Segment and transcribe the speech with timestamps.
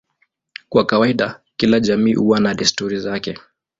[0.69, 3.37] Kwa kawaida kila jamii huwa na desturi zake.